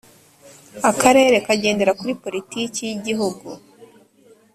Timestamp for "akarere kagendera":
0.89-1.91